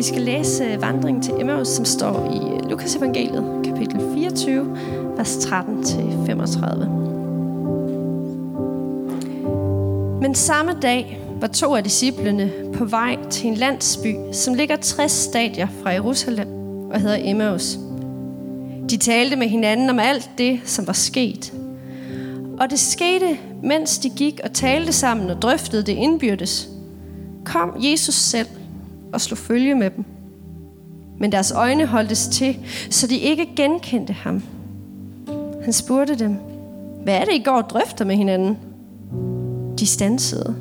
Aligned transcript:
Vi 0.00 0.04
skal 0.04 0.22
læse 0.22 0.64
øh, 0.64 0.82
vandringen 0.82 1.22
til 1.22 1.34
Emmaus, 1.40 1.68
som 1.68 1.84
står 1.84 2.30
i 2.32 2.36
øh, 2.54 2.70
Lukas 2.70 2.96
evangeliet, 2.96 3.44
kapitel 3.64 4.00
24, 4.14 4.76
vers 5.16 5.36
13-35. 5.36 6.88
Men 10.20 10.34
samme 10.34 10.72
dag 10.82 11.20
var 11.40 11.46
to 11.46 11.74
af 11.74 11.84
disciplene 11.84 12.52
på 12.74 12.84
vej 12.84 13.16
til 13.30 13.48
en 13.48 13.54
landsby, 13.54 14.14
som 14.32 14.54
ligger 14.54 14.76
60 14.76 15.12
stadier 15.12 15.68
fra 15.82 15.90
Jerusalem 15.90 16.48
og 16.90 17.00
hedder 17.00 17.18
Emmaus. 17.20 17.78
De 18.90 18.96
talte 18.96 19.36
med 19.36 19.48
hinanden 19.48 19.90
om 19.90 19.98
alt 19.98 20.30
det, 20.38 20.60
som 20.64 20.86
var 20.86 20.92
sket. 20.92 21.52
Og 22.60 22.70
det 22.70 22.80
skete, 22.80 23.38
mens 23.62 23.98
de 23.98 24.10
gik 24.10 24.40
og 24.44 24.52
talte 24.52 24.92
sammen 24.92 25.30
og 25.30 25.42
drøftede 25.42 25.82
det 25.82 25.92
indbyrdes. 25.92 26.68
Kom 27.44 27.76
Jesus 27.78 28.14
selv 28.14 28.46
og 29.12 29.20
slog 29.20 29.38
følge 29.38 29.74
med 29.74 29.90
dem. 29.90 30.04
Men 31.18 31.32
deres 31.32 31.52
øjne 31.52 31.86
holdtes 31.86 32.28
til, 32.28 32.58
så 32.90 33.06
de 33.06 33.16
ikke 33.16 33.48
genkendte 33.56 34.12
ham. 34.12 34.42
Han 35.62 35.72
spurgte 35.72 36.14
dem, 36.14 36.36
hvad 37.04 37.14
er 37.14 37.24
det, 37.24 37.34
I 37.34 37.42
går 37.42 37.62
og 37.62 37.70
drøfter 37.70 38.04
med 38.04 38.16
hinanden? 38.16 38.58
De 39.78 39.86
stansede 39.86 40.56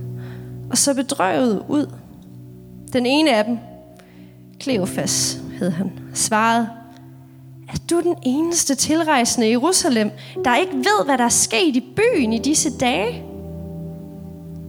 og 0.70 0.78
så 0.78 0.94
bedrøvet 0.94 1.64
ud. 1.68 1.90
Den 2.94 3.06
ene 3.06 3.36
af 3.36 3.46
dem, 3.46 3.58
Kleofas 4.60 5.42
hed 5.60 5.70
han, 5.70 5.92
svarede, 6.14 6.70
er 7.70 7.78
du 7.90 8.02
den 8.02 8.16
eneste 8.24 8.76
tilrejsende 8.76 9.48
i 9.48 9.52
Jerusalem, 9.52 10.12
der 10.46 10.56
ikke 10.56 10.76
ved, 10.76 11.06
hvad 11.06 11.18
der 11.18 11.24
er 11.24 11.30
sket 11.30 11.76
i 11.76 11.84
byen 11.96 12.34
i 12.34 12.38
disse 12.38 12.78
dage? 12.78 13.24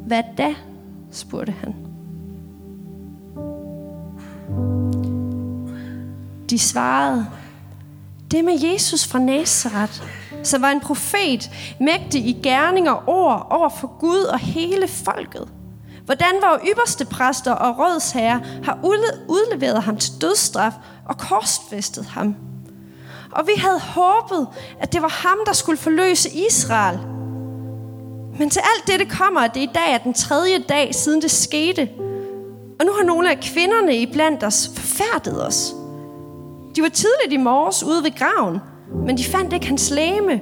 Hvad 0.07 0.23
da? 0.39 0.55
spurgte 1.11 1.53
han. 1.53 1.75
De 6.51 6.59
svarede, 6.59 7.27
det 8.31 8.45
med 8.45 8.59
Jesus 8.63 9.07
fra 9.07 9.19
Nazareth, 9.19 10.03
som 10.43 10.63
var 10.63 10.71
en 10.71 10.81
profet, 10.81 11.51
mægtig 11.81 12.27
i 12.27 12.41
gerning 12.43 12.91
og 12.91 13.03
ord 13.07 13.47
over 13.51 13.69
for 13.69 13.99
Gud 13.99 14.23
og 14.23 14.39
hele 14.39 14.89
folket. 14.89 15.49
Hvordan 16.05 16.35
var 16.43 16.61
ypperste 16.71 17.05
præster 17.05 17.53
og 17.53 17.79
rådsherrer 17.79 18.41
har 18.65 18.79
udleveret 19.29 19.83
ham 19.83 19.97
til 19.97 20.13
dødsstraf 20.21 20.73
og 21.07 21.19
korsfæstet 21.19 22.07
ham. 22.07 22.37
Og 23.33 23.47
vi 23.47 23.53
havde 23.57 23.81
håbet, 23.81 24.49
at 24.81 24.93
det 24.93 25.03
var 25.03 25.29
ham, 25.29 25.39
der 25.47 25.53
skulle 25.53 25.79
forløse 25.79 26.31
Israel. 26.51 26.99
Men 28.39 28.51
til 28.51 28.61
alt 28.61 28.87
dette 28.87 29.05
kommer, 29.17 29.41
at 29.41 29.55
det 29.55 29.61
i 29.61 29.71
dag 29.75 29.95
er 29.95 29.99
den 29.99 30.15
tredje 30.15 30.59
dag, 30.59 30.95
siden 30.95 31.23
det 31.23 31.31
skete. 31.31 31.89
Og 32.81 32.87
nu 32.87 32.93
har 32.93 33.05
nogle 33.05 33.31
af 33.31 33.41
kvinderne 33.41 33.97
iblandt 33.97 34.45
os 34.45 34.71
forfærdet 34.77 35.47
os. 35.47 35.75
De 36.77 36.83
var 36.83 36.89
tidligt 36.89 37.33
i 37.33 37.37
morges 37.37 37.83
ude 37.83 38.05
ved 38.05 38.15
graven, 38.19 38.59
men 39.07 39.19
de 39.19 39.25
fandt 39.25 39.53
ikke 39.53 39.67
hans 39.67 39.91
læme, 39.91 40.41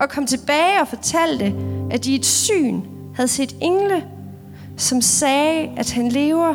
og 0.00 0.08
kom 0.08 0.26
tilbage 0.26 0.80
og 0.80 0.88
fortalte, 0.88 1.54
at 1.90 2.04
de 2.04 2.12
i 2.12 2.14
et 2.14 2.26
syn 2.26 2.80
havde 3.14 3.28
set 3.28 3.56
engle, 3.60 4.04
som 4.76 5.00
sagde, 5.00 5.70
at 5.76 5.92
han 5.92 6.08
lever. 6.08 6.54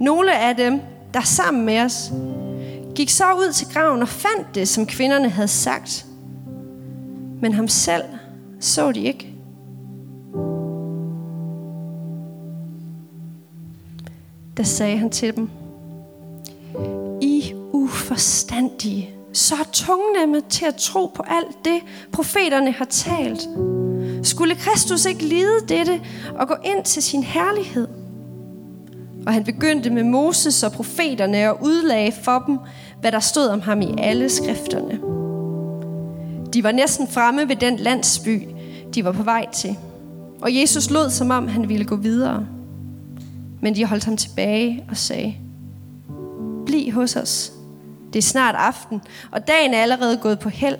Nogle 0.00 0.38
af 0.38 0.56
dem, 0.56 0.80
der 1.14 1.20
sammen 1.20 1.64
med 1.66 1.80
os, 1.80 2.12
gik 2.94 3.10
så 3.10 3.24
ud 3.24 3.52
til 3.52 3.66
graven 3.72 4.02
og 4.02 4.08
fandt 4.08 4.54
det, 4.54 4.68
som 4.68 4.86
kvinderne 4.86 5.28
havde 5.28 5.48
sagt. 5.48 6.06
Men 7.40 7.52
ham 7.52 7.68
selv 7.68 8.04
så 8.60 8.92
de 8.92 9.00
ikke. 9.00 9.30
Da 14.56 14.62
sagde 14.62 14.98
han 14.98 15.10
til 15.10 15.36
dem, 15.36 15.50
uforstandige, 18.04 19.10
så 19.32 19.54
tungnemme 19.72 20.40
til 20.48 20.64
at 20.64 20.74
tro 20.74 21.06
på 21.06 21.22
alt 21.26 21.64
det, 21.64 21.80
profeterne 22.12 22.72
har 22.72 22.84
talt. 22.84 23.48
Skulle 24.22 24.54
Kristus 24.54 25.04
ikke 25.04 25.24
lide 25.24 25.60
dette 25.68 26.00
og 26.38 26.48
gå 26.48 26.54
ind 26.64 26.84
til 26.84 27.02
sin 27.02 27.22
herlighed? 27.22 27.88
Og 29.26 29.32
han 29.32 29.44
begyndte 29.44 29.90
med 29.90 30.04
Moses 30.04 30.62
og 30.62 30.72
profeterne 30.72 31.50
og 31.50 31.62
udlagde 31.62 32.12
for 32.24 32.44
dem, 32.46 32.58
hvad 33.00 33.12
der 33.12 33.20
stod 33.20 33.48
om 33.48 33.60
ham 33.60 33.80
i 33.80 33.94
alle 33.98 34.28
skrifterne. 34.28 35.00
De 36.52 36.64
var 36.64 36.72
næsten 36.72 37.08
fremme 37.08 37.48
ved 37.48 37.56
den 37.56 37.76
landsby, 37.76 38.42
de 38.94 39.04
var 39.04 39.12
på 39.12 39.22
vej 39.22 39.50
til. 39.52 39.76
Og 40.40 40.56
Jesus 40.56 40.90
lod 40.90 41.10
som 41.10 41.30
om, 41.30 41.48
han 41.48 41.68
ville 41.68 41.84
gå 41.84 41.96
videre. 41.96 42.46
Men 43.60 43.74
de 43.74 43.84
holdt 43.84 44.04
ham 44.04 44.16
tilbage 44.16 44.84
og 44.90 44.96
sagde, 44.96 45.34
Bliv 46.66 46.92
hos 46.92 47.16
os. 47.16 47.53
Det 48.14 48.20
er 48.20 48.22
snart 48.22 48.54
aften, 48.54 49.02
og 49.30 49.48
dagen 49.48 49.74
er 49.74 49.78
allerede 49.78 50.16
gået 50.16 50.38
på 50.38 50.48
held. 50.48 50.76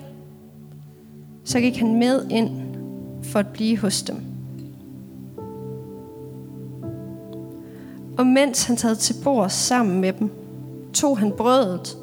Så 1.43 1.59
gik 1.59 1.77
han 1.77 1.95
med 1.95 2.25
ind 2.29 2.49
for 3.23 3.39
at 3.39 3.47
blive 3.47 3.77
hos 3.77 4.03
dem. 4.03 4.21
Og 8.17 8.27
mens 8.27 8.63
han 8.63 8.77
sad 8.77 8.95
til 8.95 9.15
bord 9.23 9.49
sammen 9.49 10.01
med 10.01 10.13
dem, 10.13 10.31
tog 10.93 11.17
han 11.17 11.31
brødet, 11.31 11.97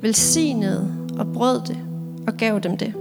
velsignede 0.00 0.94
og 1.18 1.32
brød 1.32 1.60
det 1.60 1.78
og 2.26 2.34
gav 2.34 2.58
dem 2.58 2.76
det. 2.76 2.94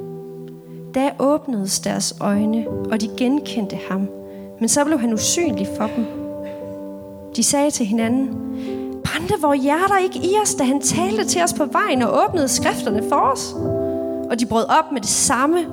Da 0.96 1.12
åbnedes 1.20 1.80
deres 1.80 2.16
øjne, 2.20 2.70
og 2.70 3.02
de 3.02 3.10
genkendte 3.18 3.78
ham, 3.90 4.10
men 4.60 4.70
så 4.70 4.86
blev 4.86 5.00
han 5.00 5.14
usynlig 5.14 5.68
for 5.78 5.90
dem. 5.96 6.06
De 7.36 7.44
sagde 7.44 7.72
til 7.72 7.86
hinanden, 7.86 8.36
brændte 9.12 9.42
vores 9.42 9.62
hjerter 9.62 9.98
ikke 9.98 10.20
i 10.20 10.34
os, 10.44 10.56
da 10.56 10.64
han 10.64 10.82
talte 10.82 11.26
til 11.26 11.44
os 11.44 11.54
på 11.54 11.66
vejen 11.66 12.02
og 12.02 12.24
åbnede 12.24 12.48
skrifterne 12.48 13.04
for 13.10 13.16
os? 13.16 13.54
Og 14.32 14.40
de 14.40 14.46
brød 14.46 14.66
op 14.70 14.92
med 14.92 15.02
det 15.02 15.10
samme 15.10 15.68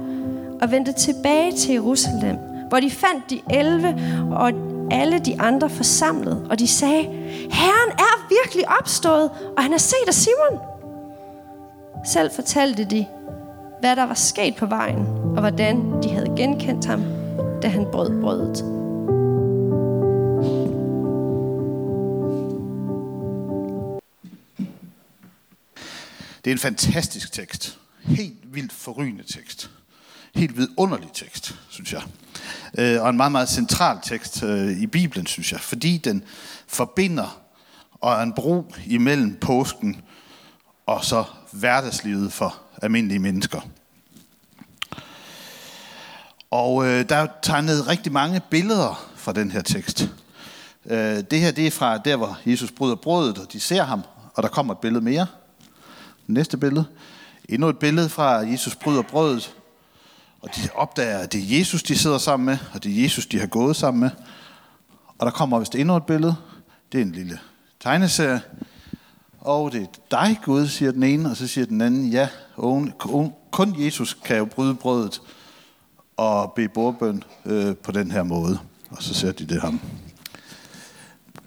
og 0.62 0.70
vendte 0.70 0.92
tilbage 0.92 1.52
til 1.52 1.72
Jerusalem, 1.72 2.36
hvor 2.68 2.80
de 2.80 2.90
fandt 2.90 3.30
de 3.30 3.40
elve 3.50 3.96
og 4.32 4.52
alle 4.90 5.18
de 5.18 5.40
andre 5.40 5.70
forsamlet, 5.70 6.46
og 6.50 6.58
de 6.58 6.68
sagde, 6.68 7.02
Herren 7.50 7.90
er 7.98 8.28
virkelig 8.42 8.64
opstået, 8.80 9.30
og 9.56 9.62
han 9.62 9.72
har 9.72 9.78
set 9.78 10.06
af 10.06 10.14
Simon. 10.14 10.60
Selv 12.04 12.30
fortalte 12.30 12.84
de, 12.84 13.06
hvad 13.80 13.96
der 13.96 14.06
var 14.06 14.14
sket 14.14 14.56
på 14.56 14.66
vejen, 14.66 15.06
og 15.36 15.40
hvordan 15.40 16.02
de 16.02 16.08
havde 16.08 16.32
genkendt 16.36 16.84
ham, 16.84 17.02
da 17.62 17.68
han 17.68 17.86
brød 17.92 18.20
brødet. 18.20 18.75
Det 26.46 26.50
er 26.50 26.54
en 26.54 26.58
fantastisk 26.58 27.32
tekst. 27.32 27.78
Helt 28.02 28.54
vildt 28.54 28.72
forrygende 28.72 29.24
tekst 29.24 29.70
helt 30.36 30.56
vidunderlig 30.56 31.08
tekst, 31.12 31.54
synes 31.68 31.92
jeg. 31.92 32.02
Øh, 32.78 33.02
og 33.02 33.10
en 33.10 33.16
meget, 33.16 33.32
meget 33.32 33.48
central 33.48 33.98
tekst 34.02 34.42
øh, 34.42 34.70
i 34.70 34.86
Bibelen, 34.86 35.26
synes 35.26 35.52
jeg, 35.52 35.60
fordi 35.60 35.96
den 35.96 36.24
forbinder 36.66 37.38
og 37.92 38.12
er 38.12 38.22
en 38.22 38.32
bro 38.32 38.72
imellem 38.86 39.36
påsken 39.40 40.02
og 40.86 41.04
så 41.04 41.24
hverdagslivet 41.52 42.32
for 42.32 42.56
almindelige 42.82 43.18
mennesker. 43.18 43.60
Og 46.50 46.86
øh, 46.86 47.08
der 47.08 47.16
er 47.16 47.26
tegnet 47.42 47.88
rigtig 47.88 48.12
mange 48.12 48.40
billeder 48.50 49.10
fra 49.16 49.32
den 49.32 49.50
her 49.50 49.60
tekst. 49.60 50.08
Øh, 50.86 51.22
det 51.30 51.40
her 51.40 51.50
det 51.50 51.66
er 51.66 51.70
fra 51.70 51.98
der, 51.98 52.16
hvor 52.16 52.38
Jesus 52.46 52.70
bryder 52.70 52.96
brødet, 52.96 53.38
og 53.38 53.52
de 53.52 53.60
ser 53.60 53.82
ham, 53.82 54.02
og 54.34 54.42
der 54.42 54.48
kommer 54.48 54.74
et 54.74 54.80
billede 54.80 55.04
mere. 55.04 55.26
Næste 56.26 56.56
billede. 56.56 56.84
Endnu 57.48 57.68
et 57.68 57.78
billede 57.78 58.08
fra 58.08 58.30
Jesus 58.32 58.76
bryder 58.76 59.02
brødet, 59.02 59.54
og 60.42 60.48
de 60.56 60.68
opdager, 60.74 61.18
at 61.18 61.32
det 61.32 61.40
er 61.40 61.58
Jesus, 61.58 61.82
de 61.82 61.98
sidder 61.98 62.18
sammen 62.18 62.46
med, 62.46 62.58
og 62.74 62.84
det 62.84 62.98
er 62.98 63.02
Jesus, 63.02 63.26
de 63.26 63.40
har 63.40 63.46
gået 63.46 63.76
sammen 63.76 64.00
med. 64.00 64.10
Og 65.18 65.26
der 65.26 65.32
kommer 65.32 65.58
vist 65.58 65.74
endnu 65.74 65.96
et 65.96 66.06
billede. 66.06 66.36
Det 66.92 66.98
er 66.98 67.02
en 67.02 67.12
lille 67.12 67.38
tegneserie. 67.80 68.40
Og 69.40 69.72
det 69.72 69.82
er 69.82 69.86
dig, 70.10 70.40
Gud, 70.44 70.66
siger 70.66 70.92
den 70.92 71.02
ene, 71.02 71.30
og 71.30 71.36
så 71.36 71.46
siger 71.46 71.66
den 71.66 71.80
anden, 71.80 72.08
ja, 72.08 72.28
kun 73.50 73.84
Jesus 73.84 74.16
kan 74.24 74.36
jo 74.36 74.44
bryde 74.44 74.74
brødet 74.74 75.20
og 76.16 76.52
bede 76.52 76.68
bordbøn 76.68 77.22
øh, 77.44 77.76
på 77.76 77.92
den 77.92 78.10
her 78.10 78.22
måde. 78.22 78.58
Og 78.90 79.02
så 79.02 79.14
ser 79.14 79.32
de 79.32 79.46
det 79.46 79.60
ham. 79.60 79.80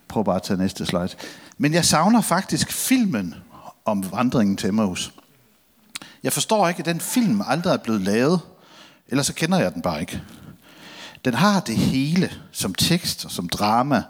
Prøv 0.07 0.25
bare 0.25 0.35
at 0.35 0.43
tage 0.43 0.57
næste 0.57 0.85
slide. 0.85 1.09
Men 1.57 1.73
jeg 1.73 1.85
savner 1.85 2.21
faktisk 2.21 2.71
filmen 2.71 3.35
om 3.85 4.11
vandringen 4.11 4.57
til 4.57 4.69
Emmaus. 4.69 5.13
Jeg 6.23 6.33
forstår 6.33 6.67
ikke, 6.67 6.79
at 6.79 6.85
den 6.85 6.99
film 6.99 7.41
aldrig 7.47 7.73
er 7.73 7.77
blevet 7.77 8.01
lavet. 8.01 8.41
Ellers 9.07 9.27
så 9.27 9.33
kender 9.33 9.59
jeg 9.59 9.73
den 9.73 9.81
bare 9.81 10.01
ikke. 10.01 10.21
Den 11.25 11.33
har 11.33 11.59
det 11.59 11.77
hele 11.77 12.31
som 12.51 12.73
tekst 12.73 13.25
og 13.25 13.31
som 13.31 13.49
drama 13.49 14.03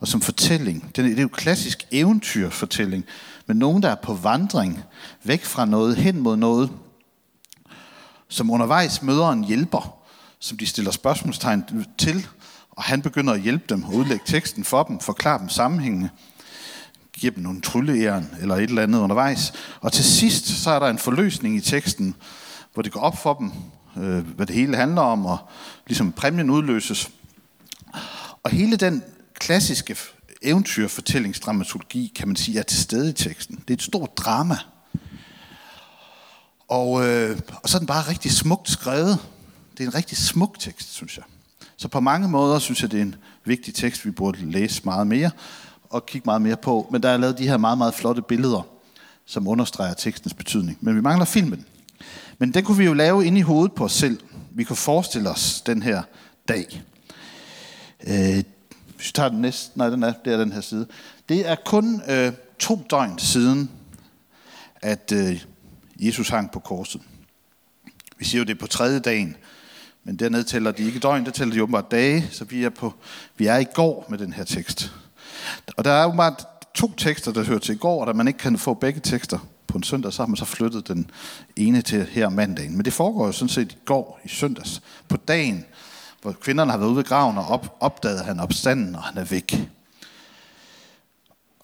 og 0.00 0.08
som 0.08 0.20
fortælling. 0.20 0.96
Det 0.96 1.18
er 1.18 1.22
jo 1.22 1.28
klassisk 1.28 1.86
eventyrfortælling 1.90 3.04
med 3.46 3.54
nogen, 3.54 3.82
der 3.82 3.90
er 3.90 3.94
på 3.94 4.14
vandring 4.14 4.84
væk 5.22 5.44
fra 5.44 5.64
noget 5.64 5.96
hen 5.96 6.20
mod 6.20 6.36
noget, 6.36 6.70
som 8.28 8.50
undervejs 8.50 9.02
møder 9.02 9.30
en 9.30 9.44
hjælper, 9.44 9.98
som 10.38 10.58
de 10.58 10.66
stiller 10.66 10.90
spørgsmålstegn 10.90 11.86
til, 11.98 12.26
og 12.70 12.82
han 12.82 13.02
begynder 13.02 13.32
at 13.32 13.40
hjælpe 13.40 13.64
dem, 13.68 13.84
udlægge 13.84 14.24
teksten 14.26 14.64
for 14.64 14.82
dem, 14.82 15.00
forklare 15.00 15.38
dem 15.38 15.48
sammenhængende 15.48 16.10
giver 17.14 17.32
dem 17.32 17.42
nogle 17.42 17.60
trylleæren 17.60 18.30
eller 18.40 18.56
et 18.56 18.62
eller 18.62 18.82
andet 18.82 18.98
undervejs. 18.98 19.52
Og 19.80 19.92
til 19.92 20.04
sidst, 20.04 20.46
så 20.46 20.70
er 20.70 20.78
der 20.78 20.86
en 20.86 20.98
forløsning 20.98 21.56
i 21.56 21.60
teksten, 21.60 22.14
hvor 22.72 22.82
det 22.82 22.92
går 22.92 23.00
op 23.00 23.18
for 23.18 23.34
dem, 23.34 23.52
øh, 24.02 24.26
hvad 24.26 24.46
det 24.46 24.54
hele 24.54 24.76
handler 24.76 25.02
om, 25.02 25.26
og 25.26 25.38
ligesom 25.86 26.12
præmien 26.12 26.50
udløses. 26.50 27.10
Og 28.42 28.50
hele 28.50 28.76
den 28.76 29.02
klassiske 29.34 29.96
eventyrfortællingsdramaturgi, 30.42 32.12
kan 32.16 32.28
man 32.28 32.36
sige, 32.36 32.58
er 32.58 32.62
til 32.62 32.78
stede 32.78 33.10
i 33.10 33.12
teksten. 33.12 33.56
Det 33.56 33.70
er 33.70 33.74
et 33.74 33.82
stort 33.82 34.16
drama. 34.16 34.56
Og, 36.68 37.06
øh, 37.06 37.38
og 37.62 37.68
så 37.68 37.76
er 37.76 37.78
den 37.78 37.86
bare 37.86 38.08
rigtig 38.08 38.32
smukt 38.32 38.70
skrevet. 38.70 39.18
Det 39.76 39.84
er 39.84 39.88
en 39.88 39.94
rigtig 39.94 40.18
smuk 40.18 40.58
tekst, 40.58 40.94
synes 40.94 41.16
jeg. 41.16 41.24
Så 41.76 41.88
på 41.88 42.00
mange 42.00 42.28
måder 42.28 42.58
synes 42.58 42.82
jeg, 42.82 42.90
det 42.90 42.98
er 42.98 43.02
en 43.02 43.14
vigtig 43.44 43.74
tekst, 43.74 44.06
vi 44.06 44.10
burde 44.10 44.50
læse 44.50 44.82
meget 44.84 45.06
mere 45.06 45.30
og 45.94 46.06
kigge 46.06 46.26
meget 46.26 46.42
mere 46.42 46.56
på. 46.56 46.88
Men 46.90 47.02
der 47.02 47.08
er 47.08 47.16
lavet 47.16 47.38
de 47.38 47.48
her 47.48 47.56
meget, 47.56 47.78
meget 47.78 47.94
flotte 47.94 48.22
billeder, 48.22 48.66
som 49.26 49.48
understreger 49.48 49.94
tekstens 49.94 50.34
betydning. 50.34 50.78
Men 50.80 50.96
vi 50.96 51.00
mangler 51.00 51.24
filmen. 51.24 51.66
Men 52.38 52.54
den 52.54 52.64
kunne 52.64 52.78
vi 52.78 52.84
jo 52.84 52.92
lave 52.92 53.26
inde 53.26 53.38
i 53.38 53.42
hovedet 53.42 53.72
på 53.72 53.84
os 53.84 53.92
selv. 53.92 54.20
Vi 54.50 54.64
kunne 54.64 54.76
forestille 54.76 55.30
os 55.30 55.60
den 55.60 55.82
her 55.82 56.02
dag. 56.48 56.82
Øh, 58.06 58.44
hvis 58.96 59.06
vi 59.06 59.12
tager 59.14 59.28
den 59.28 59.40
næste, 59.40 59.78
nej, 59.78 59.88
den 59.88 60.02
er, 60.02 60.12
det 60.24 60.32
er 60.32 60.36
den 60.36 60.52
her 60.52 60.60
side. 60.60 60.86
Det 61.28 61.48
er 61.48 61.56
kun 61.64 62.02
øh, 62.08 62.32
to 62.58 62.86
døgn 62.90 63.18
siden, 63.18 63.70
at 64.82 65.12
øh, 65.12 65.44
Jesus 65.96 66.28
hang 66.28 66.50
på 66.50 66.58
korset. 66.58 67.00
Vi 68.18 68.24
siger 68.24 68.38
jo, 68.38 68.44
det 68.44 68.54
er 68.54 68.60
på 68.60 68.66
tredje 68.66 68.98
dagen, 69.00 69.36
men 70.04 70.16
dernede 70.16 70.42
tæller 70.42 70.72
de 70.72 70.82
ikke 70.82 70.98
døgn, 70.98 71.24
der 71.24 71.30
tæller 71.30 71.54
de 71.54 71.62
åbenbart 71.62 71.90
dage, 71.90 72.28
så 72.30 72.44
vi 72.44 72.64
er, 72.64 72.70
på, 72.70 72.94
vi 73.36 73.46
er 73.46 73.58
i 73.58 73.64
går 73.74 74.06
med 74.08 74.18
den 74.18 74.32
her 74.32 74.44
tekst. 74.44 74.92
Og 75.76 75.84
der 75.84 75.90
er 75.90 76.06
åbenbart 76.06 76.46
to 76.74 76.92
tekster, 76.96 77.32
der 77.32 77.44
hører 77.44 77.58
til 77.58 77.74
i 77.74 77.78
går, 77.78 78.00
og 78.00 78.06
da 78.06 78.12
man 78.12 78.28
ikke 78.28 78.38
kan 78.38 78.58
få 78.58 78.74
begge 78.74 79.00
tekster 79.00 79.38
på 79.66 79.78
en 79.78 79.82
søndag, 79.82 80.12
så 80.12 80.22
har 80.22 80.26
man 80.26 80.36
så 80.36 80.44
flyttet 80.44 80.88
den 80.88 81.10
ene 81.56 81.82
til 81.82 82.06
her 82.10 82.28
mandagen. 82.28 82.76
Men 82.76 82.84
det 82.84 82.92
foregår 82.92 83.26
jo 83.26 83.32
sådan 83.32 83.48
set 83.48 83.72
i 83.72 83.76
går, 83.84 84.20
i 84.24 84.28
søndags, 84.28 84.82
på 85.08 85.16
dagen, 85.16 85.64
hvor 86.22 86.32
kvinderne 86.32 86.70
har 86.70 86.78
været 86.78 86.88
ude 86.88 86.96
ved 86.96 87.04
graven 87.04 87.38
og 87.38 87.46
op, 87.46 87.76
opdaget 87.80 88.24
han 88.24 88.40
opstanden, 88.40 88.94
og 88.94 89.02
han 89.02 89.18
er 89.18 89.24
væk. 89.24 89.68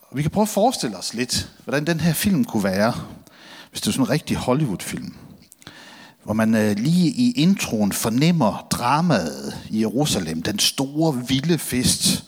Og 0.02 0.16
vi 0.16 0.22
kan 0.22 0.30
prøve 0.30 0.42
at 0.42 0.48
forestille 0.48 0.96
os 0.96 1.14
lidt, 1.14 1.50
hvordan 1.64 1.86
den 1.86 2.00
her 2.00 2.12
film 2.12 2.44
kunne 2.44 2.64
være, 2.64 2.94
hvis 3.70 3.80
det 3.80 3.88
er 3.88 3.92
sådan 3.92 4.04
en 4.06 4.10
rigtig 4.10 4.36
Hollywood-film. 4.36 5.14
Hvor 6.24 6.34
man 6.34 6.54
øh, 6.54 6.76
lige 6.76 7.08
i 7.10 7.32
introen 7.32 7.92
fornemmer 7.92 8.66
dramaet 8.70 9.58
i 9.70 9.80
Jerusalem, 9.80 10.42
den 10.42 10.58
store 10.58 11.26
vilde 11.28 11.58
fest, 11.58 12.24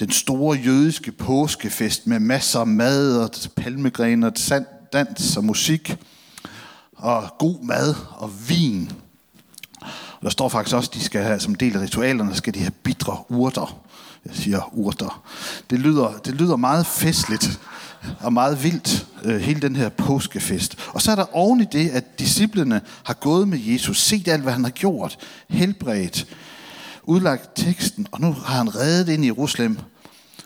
den 0.00 0.10
store 0.10 0.58
jødiske 0.58 1.12
påskefest 1.12 2.06
med 2.06 2.20
masser 2.20 2.60
af 2.60 2.66
mad 2.66 3.18
og 3.18 3.30
palmegrener, 3.56 4.30
og 4.50 4.64
dans 4.92 5.36
og 5.36 5.44
musik 5.44 5.96
og 6.96 7.34
god 7.38 7.64
mad 7.64 7.94
og 8.10 8.48
vin. 8.48 8.90
Og 9.80 10.22
der 10.22 10.30
står 10.30 10.48
faktisk 10.48 10.76
også, 10.76 10.90
at 10.90 10.94
de 10.94 11.04
skal 11.04 11.22
have, 11.22 11.40
som 11.40 11.54
del 11.54 11.76
af 11.76 11.80
ritualerne, 11.80 12.34
skal 12.34 12.54
de 12.54 12.58
have 12.58 12.70
bitre 12.70 13.18
urter. 13.28 13.80
Jeg 14.26 14.34
siger 14.34 14.70
urter. 14.72 15.22
Det 15.70 15.78
lyder, 15.78 16.20
det 16.24 16.34
lyder 16.34 16.56
meget 16.56 16.86
festligt 16.86 17.60
og 18.20 18.32
meget 18.32 18.62
vildt, 18.62 19.06
øh, 19.24 19.40
hele 19.40 19.60
den 19.60 19.76
her 19.76 19.88
påskefest. 19.88 20.76
Og 20.88 21.02
så 21.02 21.10
er 21.10 21.14
der 21.14 21.36
oven 21.36 21.60
i 21.60 21.66
det, 21.72 21.90
at 21.90 22.18
disciplene 22.18 22.80
har 23.02 23.14
gået 23.14 23.48
med 23.48 23.58
Jesus, 23.58 24.00
set 24.00 24.28
alt, 24.28 24.42
hvad 24.42 24.52
han 24.52 24.64
har 24.64 24.70
gjort, 24.70 25.18
helbredt, 25.48 26.26
udlagt 27.10 27.50
teksten, 27.56 28.06
og 28.12 28.20
nu 28.20 28.32
har 28.32 28.56
han 28.56 28.74
reddet 28.74 29.12
ind 29.12 29.24
i 29.24 29.26
Jerusalem, 29.26 29.78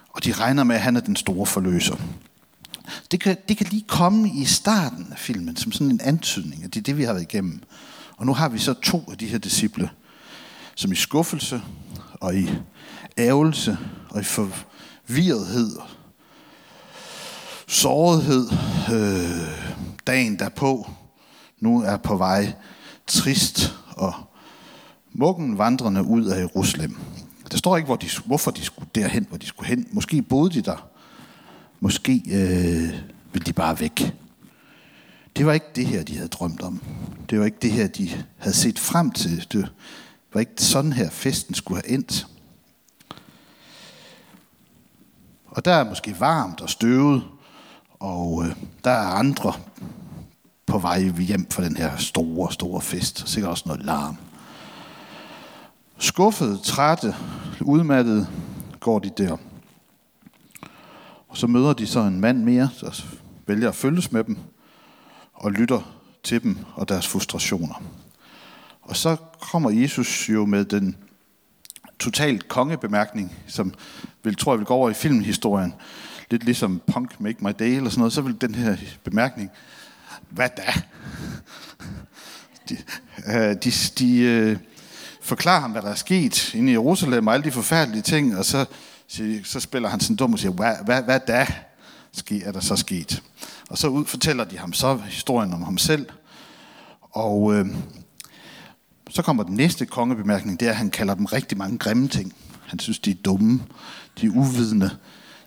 og 0.09 0.25
de 0.25 0.33
regner 0.33 0.65
med, 0.65 0.77
at 0.77 0.83
han 0.83 0.97
er 0.97 1.01
den 1.01 1.17
store 1.17 1.47
forløser. 1.47 1.97
Det 3.11 3.21
kan, 3.21 3.37
det 3.49 3.57
kan 3.57 3.67
lige 3.71 3.85
komme 3.89 4.31
i 4.35 4.45
starten 4.45 5.09
af 5.11 5.19
filmen, 5.19 5.57
som 5.57 5.73
sådan 5.73 5.91
en 5.91 6.01
antydning, 6.01 6.65
at 6.65 6.75
det 6.75 6.81
er 6.81 6.85
det, 6.85 6.99
vi 6.99 7.03
har 7.03 7.13
været 7.13 7.33
igennem. 7.33 7.63
Og 8.17 8.27
nu 8.27 8.35
har 8.35 8.49
vi 8.49 8.59
så 8.59 8.75
to 8.75 9.05
af 9.11 9.19
de 9.19 9.27
her 9.27 9.39
disciple, 9.39 9.91
som 10.75 10.93
i 10.93 10.95
skuffelse 10.95 11.63
og 12.21 12.37
i 12.37 12.51
ærgelse 13.19 13.79
og 14.11 14.21
i 14.21 14.25
forvirrethed, 14.25 15.71
sårethed, 17.67 18.49
øh, 18.93 19.49
dagen 20.07 20.39
derpå, 20.39 20.91
nu 21.61 21.83
er 21.83 21.97
på 21.97 22.17
vej 22.17 22.53
trist 23.07 23.75
og 23.91 24.15
muggen 25.15 25.59
vandrende 25.59 26.03
ud 26.03 26.25
af 26.25 26.41
Jerusalem. 26.41 26.97
Der 27.51 27.57
står 27.57 27.77
ikke, 27.77 27.87
hvor 27.87 27.97
de, 27.97 28.09
hvorfor 28.25 28.51
de 28.51 28.63
skulle 28.63 28.89
derhen, 28.95 29.27
hvor 29.29 29.39
de 29.39 29.47
skulle 29.47 29.69
hen. 29.69 29.89
Måske 29.91 30.23
boede 30.23 30.55
de 30.55 30.63
der. 30.63 30.89
Måske 31.81 32.23
øh, 32.27 32.95
ville 33.33 33.47
de 33.47 33.53
bare 33.53 33.81
væk. 33.81 34.15
Det 35.37 35.47
var 35.47 35.53
ikke 35.53 35.67
det 35.75 35.87
her, 35.87 36.03
de 36.03 36.17
havde 36.17 36.29
drømt 36.29 36.63
om. 36.63 36.83
Det 37.31 37.39
var 37.39 37.45
ikke 37.45 37.59
det 37.63 37.73
her, 37.73 37.87
de 37.87 38.25
havde 38.37 38.57
set 38.57 38.79
frem 38.79 39.11
til. 39.11 39.47
Det 39.53 39.69
var 40.33 40.41
ikke 40.41 40.53
sådan 40.57 40.93
her, 40.93 41.11
festen 41.11 41.55
skulle 41.55 41.83
have 41.85 41.95
endt. 41.95 42.27
Og 45.47 45.65
der 45.65 45.73
er 45.73 45.89
måske 45.89 46.21
varmt 46.21 46.61
og 46.61 46.71
støvet, 46.71 47.23
og 48.01 48.45
øh, 48.45 48.57
der 48.85 48.91
er 48.91 49.07
andre 49.07 49.53
på 50.67 50.79
vej 50.79 51.01
hjem 51.03 51.47
fra 51.51 51.65
den 51.65 51.77
her 51.77 51.97
store, 51.97 52.53
store 52.53 52.81
fest. 52.81 53.29
Sikkert 53.29 53.51
også 53.51 53.65
noget 53.67 53.85
larm. 53.85 54.17
Skuffede, 55.99 56.59
trætte, 56.65 57.15
udmattede 57.61 58.27
går 58.81 58.99
de 58.99 59.11
der. 59.19 59.37
Og 61.29 61.37
så 61.37 61.47
møder 61.47 61.73
de 61.73 61.87
så 61.87 62.01
en 62.01 62.21
mand 62.21 62.45
mere, 62.45 62.71
der 62.81 63.05
vælger 63.47 63.69
at 63.69 63.75
følges 63.75 64.13
med 64.13 64.25
dem 64.25 64.39
og 65.35 65.53
lytter 65.53 66.01
til 66.23 66.43
dem 66.43 66.59
og 66.75 66.89
deres 66.89 67.09
frustrationer. 67.09 67.83
Og 68.83 68.97
så 68.97 69.17
kommer 69.41 69.71
Jesus 69.71 70.29
jo 70.29 70.47
med 70.47 70.65
den 70.65 70.97
totalt 71.99 72.49
kongebemærkning, 72.49 73.33
som 73.47 73.75
vil, 74.23 74.37
tror 74.37 74.53
jeg 74.53 74.59
vil 74.59 74.67
gå 74.67 74.75
over 74.75 74.91
i 74.91 74.95
filmhistorien. 74.95 75.75
Lidt 76.31 76.45
ligesom 76.45 76.83
Punk 76.93 77.21
Make 77.21 77.45
My 77.45 77.51
Day 77.59 77.77
eller 77.77 77.91
sådan 77.91 78.01
noget, 78.01 78.13
så 78.13 78.21
vil 78.21 78.41
den 78.41 78.55
her 78.55 78.77
bemærkning, 79.05 79.51
hvad 80.31 80.49
da? 80.57 80.73
De, 82.69 82.77
øh, 83.27 83.57
de, 83.65 83.73
de 83.99 84.19
øh, 84.19 84.59
forklare 85.25 85.37
forklarer 85.37 85.61
ham, 85.61 85.71
hvad 85.71 85.83
der 85.83 85.91
er 85.91 85.95
sket 85.95 86.55
inde 86.55 86.73
i 86.73 86.75
Jerusalem, 86.75 87.27
og 87.27 87.35
alle 87.35 87.45
de 87.45 87.51
forfærdelige 87.51 88.03
ting, 88.03 88.37
og 88.39 88.45
så, 88.45 88.65
så 89.45 89.61
spiller 89.61 89.89
han 89.89 90.01
sådan 90.01 90.17
dum 90.17 90.33
og 90.33 90.39
siger, 90.39 90.53
hvad, 90.53 90.75
hvad, 90.85 91.03
hvad 91.03 91.21
da 91.27 91.47
er 92.45 92.53
der 92.53 92.61
så 92.61 92.77
sket? 92.77 93.23
Og 93.71 93.79
så 93.79 93.89
ud, 93.89 94.05
fortæller 94.05 94.45
de 94.45 94.59
ham 94.59 94.73
så 94.73 94.97
historien 94.97 95.53
om 95.53 95.63
ham 95.63 95.79
selv. 95.79 96.07
Og 97.01 97.55
øh, 97.55 97.67
så 99.11 99.23
kommer 99.23 99.43
den 99.43 99.55
næste 99.55 99.87
kongebemærkning, 99.87 100.61
det 100.61 100.67
er, 100.67 100.71
at 100.71 100.77
han 100.77 100.91
kalder 100.91 101.15
dem 101.15 101.25
rigtig 101.25 101.59
mange 101.59 101.79
grimme 101.79 102.09
ting. 102.09 102.35
Han 102.67 102.79
synes, 102.79 102.99
de 102.99 103.11
er 103.11 103.15
dumme, 103.25 103.63
de 104.21 104.27
er 104.27 104.31
uvidende, 104.31 104.91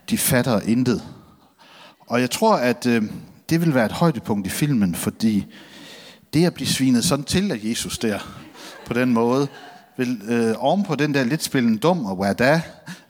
de 0.10 0.18
fatter 0.18 0.60
intet. 0.60 1.04
Og 2.00 2.22
jeg 2.22 2.32
tror, 2.32 2.56
at 2.56 2.86
øh, 2.86 3.04
det 3.50 3.62
vil 3.62 3.74
være 3.74 3.86
et 3.86 3.92
højdepunkt 3.92 4.48
i 4.48 4.50
filmen, 4.50 4.96
fordi 4.96 5.46
det 6.34 6.46
at 6.46 6.54
blive 6.54 6.68
svinet 6.68 7.04
sådan 7.04 7.26
til 7.26 7.52
af 7.52 7.60
Jesus 7.64 7.98
der, 7.98 8.47
på 8.86 8.94
den 8.94 9.14
måde, 9.14 9.48
vil 9.98 10.22
øh, 10.28 10.56
oven 10.58 10.84
på 10.84 10.96
den 10.96 11.14
der 11.14 11.24
lidt 11.24 11.44
spillen 11.44 11.78
dum 11.78 12.06
og 12.06 12.16
hvad 12.16 12.36
da, 12.36 12.62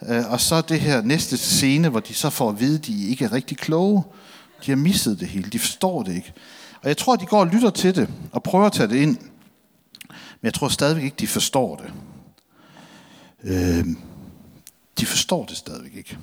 øh, 0.10 0.32
og 0.32 0.42
så 0.42 0.62
det 0.62 0.80
her 0.80 1.02
næste 1.02 1.38
scene, 1.38 1.90
hvor 1.90 2.00
de 2.00 2.14
så 2.14 2.30
får 2.30 2.50
at 2.50 2.60
vide, 2.60 2.78
at 2.78 2.86
de 2.86 3.08
ikke 3.08 3.26
er 3.26 3.32
rigtig 3.32 3.58
kloge. 3.58 4.04
De 4.66 4.72
har 4.72 4.76
misset 4.76 5.20
det 5.20 5.28
hele, 5.28 5.50
de 5.50 5.60
forstår 5.60 6.04
det 6.04 6.16
ikke. 6.16 6.34
Og 6.82 6.88
jeg 6.88 6.98
tror, 6.98 7.14
at 7.14 7.20
de 7.20 7.26
går 7.26 7.40
og 7.40 7.48
lytter 7.48 7.70
til 7.70 7.96
det, 7.96 8.10
og 8.32 8.44
prøver 8.44 8.66
at 8.66 8.72
tage 8.72 8.90
det 8.90 8.96
ind. 8.96 9.18
Men 10.10 10.44
jeg 10.44 10.54
tror 10.54 10.68
stadigvæk 10.68 11.04
ikke, 11.04 11.16
de 11.20 11.28
forstår 11.28 11.76
det. 11.76 11.94
Øh, 13.44 13.86
de 15.00 15.06
forstår 15.06 15.46
det 15.46 15.58
stadigvæk 15.58 15.96
ikke. 15.96 16.18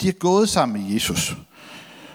De 0.00 0.06
har 0.06 0.12
gået 0.12 0.48
sammen 0.48 0.82
med 0.82 0.92
Jesus. 0.92 1.36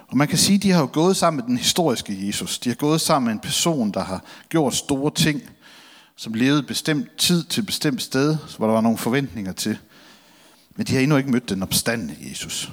Og 0.08 0.18
man 0.18 0.28
kan 0.28 0.38
sige, 0.38 0.56
at 0.56 0.64
de 0.64 0.72
har 0.72 0.80
jo 0.80 0.90
gået 0.94 1.18
sammen 1.18 1.38
med 1.38 1.48
den 1.48 1.58
historiske 1.58 2.28
Jesus. 2.28 2.60
De 2.60 2.70
har 2.70 2.76
gået 2.76 3.02
sammen 3.02 3.26
med 3.26 3.34
en 3.34 3.40
person, 3.40 3.92
der 3.92 4.04
har 4.04 4.24
gjort 4.50 4.76
store 4.76 5.12
ting, 5.16 5.42
som 6.16 6.34
levede 6.34 6.64
bestemt 6.64 7.18
tid 7.18 7.44
til 7.44 7.62
bestemt 7.62 8.02
sted, 8.02 8.38
hvor 8.58 8.68
der 8.68 8.74
var 8.74 8.82
nogle 8.82 8.98
forventninger 8.98 9.52
til. 9.52 9.78
Men 10.76 10.86
de 10.86 10.94
har 10.94 11.02
endnu 11.02 11.18
ikke 11.18 11.32
mødt 11.32 11.50
den 11.50 11.64
opstandende 11.64 12.16
Jesus. 12.30 12.72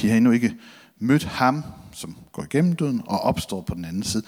De 0.00 0.08
har 0.08 0.16
endnu 0.16 0.30
ikke 0.30 0.54
mødt 0.98 1.24
ham, 1.24 1.64
som 1.92 2.16
går 2.32 2.42
igennem 2.42 2.76
døden 2.76 3.02
og 3.06 3.20
opstår 3.20 3.60
på 3.60 3.74
den 3.74 3.84
anden 3.84 4.02
side. 4.02 4.22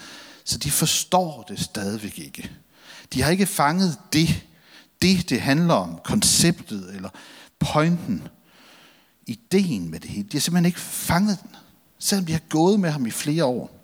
Så 0.44 0.58
de 0.58 0.70
forstår 0.70 1.44
det 1.48 1.60
stadigvæk 1.60 2.18
ikke. 2.18 2.50
De 3.12 3.22
har 3.22 3.30
ikke 3.30 3.46
fanget 3.46 3.98
det, 4.12 4.44
det, 5.02 5.30
det 5.30 5.40
handler 5.40 5.74
om, 5.74 5.98
konceptet 6.04 6.94
eller 6.94 7.08
pointen, 7.58 8.22
ideen 9.26 9.90
med 9.90 10.00
det 10.00 10.10
hele. 10.10 10.28
De 10.28 10.36
har 10.36 10.40
simpelthen 10.40 10.66
ikke 10.66 10.80
fanget 10.80 11.38
den, 11.42 11.50
selvom 11.98 12.26
de 12.26 12.32
har 12.32 12.42
gået 12.48 12.80
med 12.80 12.90
ham 12.90 13.06
i 13.06 13.10
flere 13.10 13.44
år. 13.44 13.80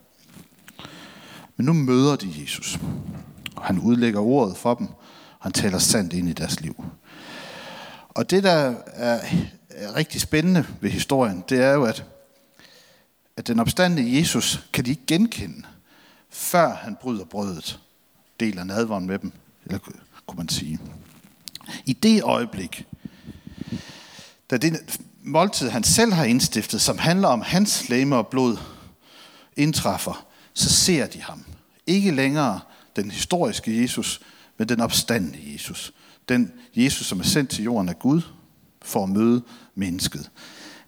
Men 1.57 1.67
nu 1.67 1.73
møder 1.73 2.17
de 2.17 2.33
Jesus. 2.43 2.79
Han 3.63 3.79
udlægger 3.79 4.21
ordet 4.21 4.57
for 4.57 4.75
dem, 4.75 4.89
han 5.41 5.53
taler 5.53 5.79
sandt 5.79 6.13
ind 6.13 6.29
i 6.29 6.33
deres 6.33 6.61
liv. 6.61 6.85
Og 8.09 8.31
det, 8.31 8.43
der 8.43 8.75
er 8.87 9.21
rigtig 9.97 10.21
spændende 10.21 10.67
ved 10.81 10.91
historien, 10.91 11.45
det 11.49 11.63
er 11.63 11.73
jo, 11.73 11.85
at 11.85 12.05
at 13.41 13.47
den 13.47 13.61
opstandende 13.61 14.19
Jesus 14.19 14.61
kan 14.73 14.85
de 14.85 14.91
ikke 14.91 15.07
genkende, 15.07 15.63
før 16.31 16.75
han 16.75 16.97
bryder 17.01 17.25
brødet, 17.25 17.81
deler 18.41 18.65
nadvånd 18.65 19.07
med 19.07 19.19
dem, 19.19 19.33
eller 19.65 19.79
kunne 20.27 20.37
man 20.37 20.49
sige. 20.49 20.79
I 21.85 21.93
det 21.93 22.23
øjeblik, 22.23 22.87
da 24.51 24.57
det 24.57 25.01
måltid, 25.23 25.69
han 25.69 25.85
selv 25.85 26.13
har 26.13 26.25
indstiftet, 26.25 26.81
som 26.81 26.99
handler 26.99 27.29
om 27.29 27.41
hans 27.41 27.89
læme 27.89 28.17
og 28.17 28.27
blod, 28.27 28.57
indtræffer, 29.57 30.27
så 30.55 30.71
ser 30.71 31.07
de 31.07 31.23
ham. 31.23 31.45
Ikke 31.87 32.11
længere 32.11 32.61
den 32.97 33.11
historiske 33.11 33.83
Jesus, 33.83 34.21
men 34.59 34.69
den 34.69 34.81
opstandende 34.81 35.39
Jesus. 35.53 35.93
Den 36.29 36.53
Jesus, 36.75 37.07
som 37.07 37.21
er 37.21 37.25
sendt 37.25 37.51
til 37.51 37.65
jorden 37.65 37.89
af 37.89 37.99
Gud 37.99 38.23
for 38.83 39.03
at 39.03 39.09
møde 39.09 39.43
mennesket. 39.75 40.31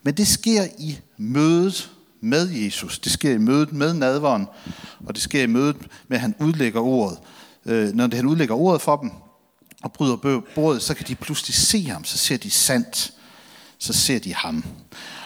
Men 0.03 0.15
det 0.15 0.27
sker 0.27 0.67
i 0.79 0.99
mødet 1.17 1.91
med 2.21 2.51
Jesus. 2.51 2.99
Det 2.99 3.13
sker 3.13 3.33
i 3.33 3.39
mødet 3.39 3.73
med 3.73 3.95
nadveren, 3.95 4.47
og 5.07 5.15
det 5.15 5.23
sker 5.23 5.43
i 5.43 5.47
mødet 5.47 5.77
med, 6.09 6.17
at 6.17 6.21
han 6.21 6.35
udlægger 6.41 6.81
ordet. 6.81 7.19
Øh, 7.67 7.93
når 7.95 8.17
han 8.17 8.27
udlægger 8.27 8.55
ordet 8.55 8.83
for 8.83 8.97
dem 8.97 9.11
og 9.83 9.93
bryder 9.93 10.43
bordet, 10.55 10.83
så 10.83 10.95
kan 10.95 11.07
de 11.09 11.15
pludselig 11.15 11.55
se 11.55 11.85
ham. 11.85 12.05
Så 12.05 12.19
ser 12.19 12.37
de 12.37 12.51
sandt. 12.51 13.13
Så 13.79 13.93
ser 13.93 14.19
de 14.19 14.35
ham. 14.35 14.65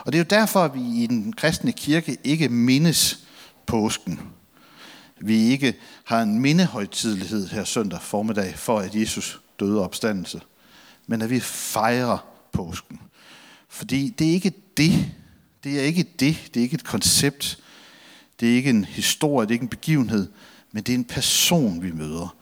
Og 0.05 0.13
det 0.13 0.19
er 0.19 0.25
jo 0.25 0.41
derfor, 0.41 0.61
at 0.61 0.75
vi 0.75 1.03
i 1.03 1.07
den 1.07 1.33
kristne 1.33 1.73
kirke 1.73 2.17
ikke 2.25 2.49
mindes 2.49 3.19
påsken. 3.67 4.21
Vi 5.21 5.37
ikke 5.37 5.75
har 6.05 6.23
en 6.23 6.41
mindehøjtidelighed 6.41 7.49
her 7.49 7.65
søndag 7.65 8.03
formiddag 8.03 8.59
for, 8.59 8.79
at 8.79 8.95
Jesus 8.95 9.41
døde 9.61 9.85
opstandelse. 9.85 10.41
Men 11.07 11.23
at 11.23 11.31
vi 11.31 11.41
fejrer 11.41 12.19
påsken. 12.53 13.01
Fordi 13.69 14.09
det 14.09 14.29
er 14.29 14.33
ikke 14.33 14.53
det. 14.77 15.13
Det 15.65 15.81
er 15.81 15.83
ikke 15.83 16.03
det. 16.03 16.51
Det 16.55 16.61
er 16.61 16.65
ikke 16.65 16.75
et 16.75 16.85
koncept. 16.85 17.59
Det 18.41 18.51
er 18.51 18.55
ikke 18.55 18.71
en 18.71 18.85
historie. 18.85 19.47
Det 19.47 19.51
er 19.51 19.55
ikke 19.55 19.63
en 19.63 19.69
begivenhed. 19.69 20.29
Men 20.73 20.83
det 20.83 20.93
er 20.93 20.99
en 20.99 21.05
person, 21.05 21.83
vi 21.83 21.93
møder. 21.93 22.37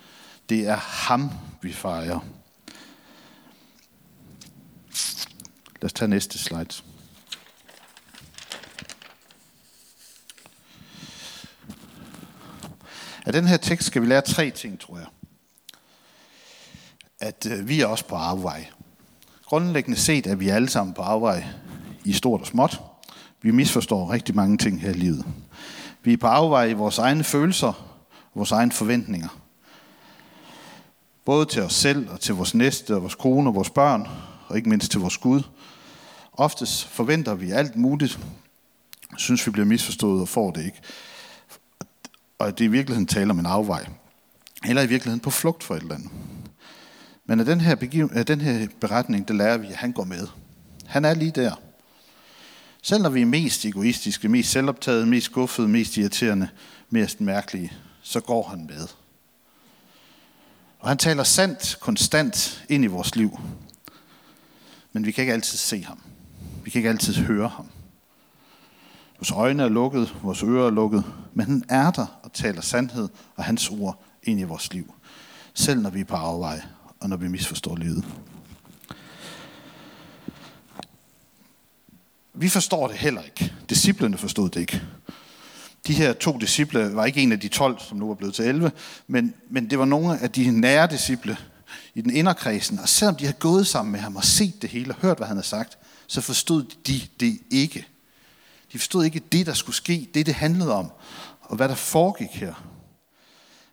Det 0.48 0.66
er 0.66 0.76
ham, 0.76 1.30
vi 1.62 1.72
fejrer. 1.72 2.20
Lad 5.80 5.84
os 5.84 5.92
tage 5.92 6.08
næste 6.08 6.38
slide. 6.38 6.93
Af 13.24 13.32
den 13.32 13.46
her 13.46 13.56
tekst 13.56 13.86
skal 13.86 14.02
vi 14.02 14.06
lære 14.06 14.20
tre 14.20 14.50
ting, 14.50 14.80
tror 14.80 14.98
jeg. 14.98 15.06
At 17.20 17.46
øh, 17.50 17.68
vi 17.68 17.80
er 17.80 17.86
også 17.86 18.04
på 18.04 18.14
afvej. 18.14 18.66
Grundlæggende 19.44 19.98
set 19.98 20.26
er 20.26 20.34
vi 20.34 20.48
alle 20.48 20.68
sammen 20.68 20.94
på 20.94 21.02
afvej 21.02 21.44
i 22.04 22.12
stort 22.12 22.40
og 22.40 22.46
småt. 22.46 22.80
Vi 23.42 23.50
misforstår 23.50 24.10
rigtig 24.12 24.34
mange 24.34 24.58
ting 24.58 24.80
her 24.80 24.90
i 24.90 24.92
livet. 24.92 25.24
Vi 26.02 26.12
er 26.12 26.16
på 26.16 26.26
afvej 26.26 26.64
i 26.64 26.72
vores 26.72 26.98
egne 26.98 27.24
følelser, 27.24 27.98
vores 28.34 28.52
egne 28.52 28.72
forventninger. 28.72 29.40
Både 31.24 31.46
til 31.46 31.62
os 31.62 31.74
selv 31.74 32.10
og 32.10 32.20
til 32.20 32.34
vores 32.34 32.54
næste 32.54 32.94
og 32.94 33.02
vores 33.02 33.14
kone 33.14 33.50
og 33.50 33.54
vores 33.54 33.70
børn, 33.70 34.08
og 34.48 34.56
ikke 34.56 34.68
mindst 34.68 34.90
til 34.90 35.00
vores 35.00 35.18
Gud. 35.18 35.42
Oftest 36.32 36.84
forventer 36.84 37.34
vi 37.34 37.50
alt 37.50 37.76
muligt, 37.76 38.18
synes 39.16 39.46
vi 39.46 39.50
bliver 39.50 39.66
misforstået 39.66 40.20
og 40.20 40.28
får 40.28 40.50
det 40.50 40.64
ikke 40.64 40.80
og 42.44 42.48
at 42.48 42.58
det 42.58 42.64
i 42.64 42.68
virkeligheden 42.68 43.06
taler 43.06 43.30
om 43.30 43.38
en 43.38 43.46
afvej. 43.46 43.86
Eller 44.64 44.82
i 44.82 44.86
virkeligheden 44.86 45.20
på 45.20 45.30
flugt 45.30 45.64
for 45.64 45.74
et 45.74 45.82
eller 45.82 45.94
andet. 45.94 46.10
Men 47.26 47.40
af 47.40 47.46
den 47.46 47.60
her, 47.60 47.74
begiv- 47.74 48.10
af 48.12 48.26
den 48.26 48.40
her 48.40 48.68
beretning, 48.80 49.28
der 49.28 49.34
lærer 49.34 49.56
vi, 49.56 49.66
at 49.66 49.76
han 49.76 49.92
går 49.92 50.04
med. 50.04 50.26
Han 50.86 51.04
er 51.04 51.14
lige 51.14 51.30
der. 51.30 51.60
Selv 52.82 53.02
når 53.02 53.10
vi 53.10 53.22
er 53.22 53.26
mest 53.26 53.64
egoistiske, 53.64 54.28
mest 54.28 54.50
selvoptaget, 54.50 55.08
mest 55.08 55.24
skuffede, 55.24 55.68
mest 55.68 55.96
irriterende, 55.96 56.48
mest 56.90 57.20
mærkelige, 57.20 57.72
så 58.02 58.20
går 58.20 58.42
han 58.42 58.66
med. 58.66 58.88
Og 60.78 60.88
han 60.88 60.98
taler 60.98 61.24
sandt, 61.24 61.76
konstant 61.80 62.64
ind 62.68 62.84
i 62.84 62.86
vores 62.86 63.16
liv. 63.16 63.40
Men 64.92 65.06
vi 65.06 65.12
kan 65.12 65.22
ikke 65.22 65.32
altid 65.32 65.58
se 65.58 65.84
ham. 65.84 66.00
Vi 66.64 66.70
kan 66.70 66.78
ikke 66.78 66.88
altid 66.88 67.14
høre 67.14 67.48
ham. 67.48 67.68
Vores 69.18 69.30
øjne 69.30 69.62
er 69.62 69.68
lukket, 69.68 70.14
vores 70.22 70.42
ører 70.42 70.66
er 70.66 70.70
lukket, 70.70 71.04
men 71.34 71.46
han 71.46 71.64
er 71.68 71.90
der 71.90 72.06
og 72.22 72.32
taler 72.32 72.60
sandhed 72.60 73.08
og 73.36 73.44
hans 73.44 73.70
ord 73.70 74.02
ind 74.22 74.40
i 74.40 74.42
vores 74.42 74.72
liv. 74.72 74.94
Selv 75.54 75.80
når 75.80 75.90
vi 75.90 76.00
er 76.00 76.04
på 76.04 76.16
afvej 76.16 76.62
og 77.00 77.08
når 77.08 77.16
vi 77.16 77.28
misforstår 77.28 77.76
livet. 77.76 78.04
Vi 82.34 82.48
forstår 82.48 82.88
det 82.88 82.96
heller 82.96 83.22
ikke. 83.22 83.52
Disciplerne 83.68 84.18
forstod 84.18 84.48
det 84.48 84.60
ikke. 84.60 84.82
De 85.86 85.92
her 85.92 86.12
to 86.12 86.38
disciple 86.38 86.96
var 86.96 87.04
ikke 87.04 87.22
en 87.22 87.32
af 87.32 87.40
de 87.40 87.48
12, 87.48 87.80
som 87.80 87.98
nu 87.98 88.10
er 88.10 88.14
blevet 88.14 88.34
til 88.34 88.44
11, 88.44 88.72
men, 89.06 89.34
men 89.50 89.70
det 89.70 89.78
var 89.78 89.84
nogle 89.84 90.18
af 90.18 90.30
de 90.30 90.50
nære 90.60 90.86
disciple 90.86 91.36
i 91.94 92.00
den 92.00 92.16
inderkredsen. 92.16 92.78
Og 92.78 92.88
selvom 92.88 93.16
de 93.16 93.24
havde 93.24 93.38
gået 93.38 93.66
sammen 93.66 93.92
med 93.92 94.00
ham 94.00 94.16
og 94.16 94.24
set 94.24 94.62
det 94.62 94.70
hele 94.70 94.90
og 94.90 95.00
hørt, 95.02 95.16
hvad 95.16 95.26
han 95.26 95.36
havde 95.36 95.46
sagt, 95.46 95.78
så 96.06 96.20
forstod 96.20 96.64
de 96.86 97.00
det 97.20 97.38
ikke. 97.50 97.86
De 98.74 98.78
forstod 98.78 99.04
ikke 99.04 99.22
det, 99.32 99.46
der 99.46 99.54
skulle 99.54 99.76
ske, 99.76 100.08
det 100.14 100.26
det 100.26 100.34
handlede 100.34 100.74
om, 100.74 100.90
og 101.40 101.56
hvad 101.56 101.68
der 101.68 101.74
foregik 101.74 102.30
her. 102.30 102.54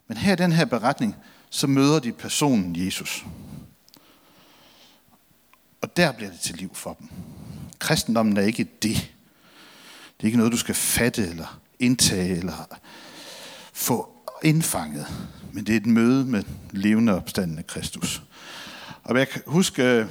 Men 0.07 0.17
her 0.17 0.33
i 0.33 0.35
den 0.35 0.51
her 0.51 0.65
beretning, 0.65 1.15
så 1.49 1.67
møder 1.67 1.99
de 1.99 2.11
personen 2.11 2.85
Jesus. 2.85 3.25
Og 5.81 5.97
der 5.97 6.11
bliver 6.11 6.31
det 6.31 6.39
til 6.39 6.55
liv 6.55 6.75
for 6.75 6.93
dem. 6.93 7.09
Kristendommen 7.79 8.37
er 8.37 8.41
ikke 8.41 8.63
det. 8.63 8.95
Det 10.17 10.21
er 10.21 10.25
ikke 10.25 10.37
noget, 10.37 10.51
du 10.51 10.57
skal 10.57 10.75
fatte 10.75 11.27
eller 11.27 11.59
indtage 11.79 12.37
eller 12.37 12.79
få 13.73 14.09
indfanget. 14.43 15.07
Men 15.53 15.65
det 15.65 15.73
er 15.73 15.77
et 15.77 15.85
møde 15.85 16.25
med 16.25 16.43
levende 16.71 17.15
opstandende 17.15 17.63
Kristus. 17.63 18.21
Og 19.03 19.17
jeg 19.17 19.29
kan 19.29 19.41
huske 19.47 19.83
øh, 19.83 20.07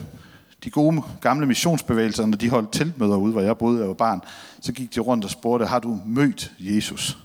de 0.64 0.70
gode 0.70 1.02
gamle 1.20 1.46
missionsbevægelser, 1.46 2.26
når 2.26 2.36
de 2.36 2.50
holdt 2.50 2.72
teltmøder 2.72 3.16
ude, 3.16 3.32
hvor 3.32 3.40
jeg 3.40 3.58
boede, 3.58 3.78
jeg 3.78 3.88
var 3.88 3.94
barn, 3.94 4.20
så 4.60 4.72
gik 4.72 4.94
de 4.94 5.00
rundt 5.00 5.24
og 5.24 5.30
spurgte, 5.30 5.66
har 5.66 5.78
du 5.78 6.00
mødt 6.06 6.52
Jesus? 6.58 7.18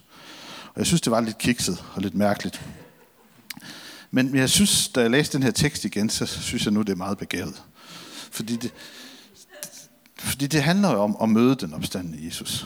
Og 0.74 0.78
jeg 0.78 0.86
synes, 0.86 1.02
det 1.02 1.12
var 1.12 1.22
lidt 1.22 1.38
kikset 1.38 1.84
og 1.96 2.02
lidt 2.02 2.16
mærkeligt. 2.16 2.62
Men 4.12 4.36
jeg 4.36 4.50
synes, 4.50 4.88
da 4.88 5.02
jeg 5.02 5.12
læste 5.12 5.38
den 5.38 5.44
her 5.44 5.52
tekst 5.52 5.86
igen, 5.86 6.10
så 6.10 6.26
synes 6.26 6.66
jeg 6.66 6.74
nu, 6.74 6.82
det 6.82 6.90
er 6.90 6.96
meget 6.96 7.18
begavet. 7.18 7.64
Fordi 8.32 8.56
det, 8.56 8.72
fordi 10.18 10.48
det 10.48 10.64
handler 10.64 10.92
jo 10.92 11.00
om 11.00 11.18
at 11.22 11.30
møde 11.30 11.56
den 11.56 11.74
opstandende 11.74 12.26
Jesus. 12.26 12.66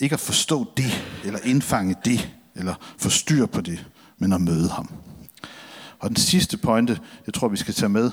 Ikke 0.00 0.12
at 0.12 0.20
forstå 0.20 0.72
det, 0.76 1.04
eller 1.24 1.38
indfange 1.44 1.96
det, 2.04 2.30
eller 2.54 2.74
forstyrre 2.98 3.48
på 3.48 3.60
det, 3.60 3.86
men 4.18 4.32
at 4.32 4.40
møde 4.40 4.68
ham. 4.68 4.90
Og 5.98 6.08
den 6.08 6.16
sidste 6.16 6.56
pointe, 6.56 7.00
jeg 7.26 7.34
tror, 7.34 7.48
vi 7.48 7.56
skal 7.56 7.74
tage 7.74 7.88
med, 7.88 8.10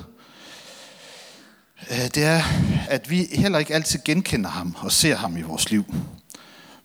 Øh, 1.91 2.07
det 2.15 2.23
er, 2.23 2.41
at 2.89 3.09
vi 3.09 3.27
heller 3.31 3.59
ikke 3.59 3.73
altid 3.73 3.99
genkender 4.05 4.49
ham 4.49 4.75
og 4.79 4.91
ser 4.91 5.15
ham 5.15 5.37
i 5.37 5.41
vores 5.41 5.71
liv. 5.71 5.85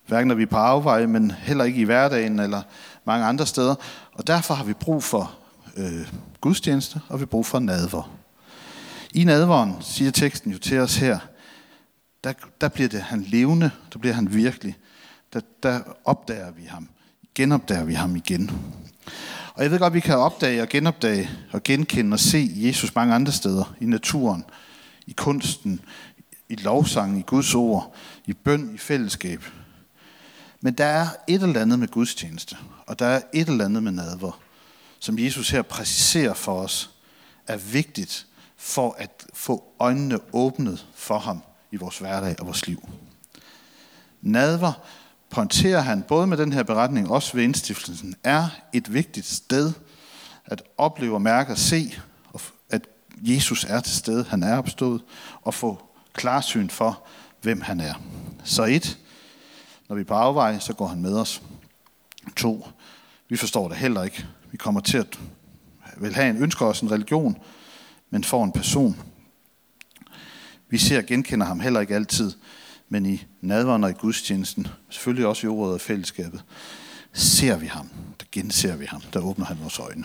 Hverken 0.06 0.28
når 0.28 0.34
vi 0.34 0.42
er 0.42 0.46
på 0.46 0.56
afveje, 0.56 1.06
men 1.06 1.30
heller 1.30 1.64
ikke 1.64 1.80
i 1.80 1.84
hverdagen 1.84 2.38
eller 2.38 2.62
mange 3.04 3.26
andre 3.26 3.46
steder. 3.46 3.74
Og 4.12 4.26
derfor 4.26 4.54
har 4.54 4.64
vi 4.64 4.72
brug 4.72 5.02
for 5.02 5.34
øh, 5.76 6.08
gudstjeneste, 6.40 7.00
og 7.08 7.18
vi 7.18 7.22
har 7.22 7.26
brug 7.26 7.46
for 7.46 7.58
nadver. 7.58 8.10
I 9.14 9.24
nadveren, 9.24 9.76
siger 9.80 10.10
teksten 10.10 10.52
jo 10.52 10.58
til 10.58 10.78
os 10.78 10.96
her, 10.96 11.18
der, 12.24 12.32
der 12.60 12.68
bliver 12.68 12.88
det 12.88 13.02
han 13.02 13.22
levende, 13.22 13.70
der 13.92 13.98
bliver 13.98 14.14
han 14.14 14.34
virkelig. 14.34 14.76
Der, 15.32 15.40
der 15.62 15.80
opdager 16.04 16.50
vi 16.50 16.64
ham, 16.64 16.88
genopdager 17.34 17.84
vi 17.84 17.94
ham 17.94 18.16
igen. 18.16 18.50
Og 19.54 19.62
jeg 19.62 19.70
ved 19.70 19.78
godt, 19.78 19.90
at 19.90 19.94
vi 19.94 20.00
kan 20.00 20.18
opdage 20.18 20.62
og 20.62 20.68
genopdage 20.68 21.30
og 21.52 21.62
genkende 21.62 22.14
og 22.14 22.20
se 22.20 22.50
Jesus 22.54 22.94
mange 22.94 23.14
andre 23.14 23.32
steder 23.32 23.74
i 23.80 23.84
naturen, 23.84 24.44
i 25.06 25.12
kunsten, 25.12 25.80
i 26.48 26.54
lovsang, 26.54 27.18
i 27.18 27.22
Guds 27.22 27.54
ord, 27.54 27.94
i 28.26 28.32
bøn, 28.32 28.74
i 28.74 28.78
fællesskab. 28.78 29.44
Men 30.60 30.74
der 30.74 30.84
er 30.84 31.06
et 31.28 31.42
eller 31.42 31.60
andet 31.60 31.78
med 31.78 31.88
gudstjeneste, 31.88 32.56
og 32.86 32.98
der 32.98 33.06
er 33.06 33.20
et 33.32 33.48
eller 33.48 33.64
andet 33.64 33.82
med 33.82 33.92
nadver, 33.92 34.40
som 34.98 35.18
Jesus 35.18 35.50
her 35.50 35.62
præciserer 35.62 36.34
for 36.34 36.60
os, 36.60 36.90
er 37.46 37.56
vigtigt 37.56 38.26
for 38.56 38.96
at 38.98 39.26
få 39.34 39.64
øjnene 39.80 40.18
åbnet 40.32 40.86
for 40.94 41.18
ham 41.18 41.42
i 41.70 41.76
vores 41.76 41.98
hverdag 41.98 42.40
og 42.40 42.46
vores 42.46 42.66
liv. 42.66 42.88
Nadver 44.22 44.72
pointerer 45.30 45.80
han 45.80 46.02
både 46.02 46.26
med 46.26 46.36
den 46.36 46.52
her 46.52 46.62
beretning, 46.62 47.10
også 47.10 47.36
ved 47.36 47.44
indstiftelsen, 47.44 48.14
er 48.24 48.48
et 48.72 48.92
vigtigt 48.92 49.26
sted 49.26 49.72
at 50.44 50.62
opleve, 50.78 51.14
og 51.14 51.22
mærke 51.22 51.52
og 51.52 51.58
se 51.58 51.98
Jesus 53.22 53.64
er 53.64 53.80
til 53.80 53.96
stede, 53.96 54.24
han 54.24 54.42
er 54.42 54.58
opstået, 54.58 55.02
og 55.42 55.54
få 55.54 55.84
klarsyn 56.12 56.68
for, 56.68 57.02
hvem 57.42 57.60
han 57.60 57.80
er. 57.80 57.94
Så 58.44 58.64
et, 58.64 58.98
når 59.88 59.96
vi 59.96 60.00
er 60.00 60.04
på 60.04 60.14
afvej, 60.14 60.58
så 60.58 60.72
går 60.72 60.86
han 60.86 61.02
med 61.02 61.16
os. 61.16 61.42
To, 62.36 62.66
vi 63.28 63.36
forstår 63.36 63.68
det 63.68 63.76
heller 63.76 64.02
ikke. 64.02 64.26
Vi 64.50 64.56
kommer 64.56 64.80
til 64.80 64.98
at 64.98 65.18
vil 65.96 66.14
have 66.14 66.30
en, 66.30 66.42
ønsker 66.42 66.66
os 66.66 66.80
en 66.80 66.90
religion, 66.90 67.36
men 68.10 68.24
får 68.24 68.44
en 68.44 68.52
person. 68.52 68.96
Vi 70.68 70.78
ser 70.78 70.98
og 70.98 71.06
genkender 71.06 71.46
ham 71.46 71.60
heller 71.60 71.80
ikke 71.80 71.94
altid, 71.94 72.32
men 72.88 73.06
i 73.06 73.24
nadveren 73.40 73.84
og 73.84 73.90
i 73.90 73.92
gudstjenesten, 73.92 74.66
selvfølgelig 74.90 75.26
også 75.26 75.46
i 75.46 75.50
ordet 75.50 75.74
og 75.74 75.80
fællesskabet, 75.80 76.44
ser 77.12 77.56
vi 77.56 77.66
ham. 77.66 77.88
Der 78.20 78.26
genser 78.32 78.76
vi 78.76 78.84
ham. 78.84 79.00
Der 79.12 79.20
åbner 79.20 79.46
han 79.46 79.58
vores 79.60 79.78
øjne. 79.78 80.04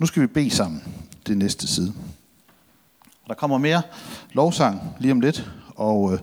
Nu 0.00 0.06
skal 0.06 0.22
vi 0.22 0.26
bede 0.26 0.50
sammen. 0.50 0.82
Det 1.26 1.38
næste 1.38 1.66
side. 1.66 1.94
Der 3.26 3.34
kommer 3.34 3.58
mere 3.58 3.82
lovsang 4.32 4.96
lige 5.00 5.12
om 5.12 5.20
lidt, 5.20 5.50
og, 5.76 6.12
øh, 6.12 6.18